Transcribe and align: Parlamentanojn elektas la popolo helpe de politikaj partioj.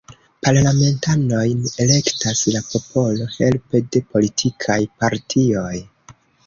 Parlamentanojn 0.45 1.59
elektas 1.85 2.43
la 2.55 2.63
popolo 2.73 3.29
helpe 3.37 3.85
de 3.97 4.05
politikaj 4.17 4.81
partioj. 5.03 5.81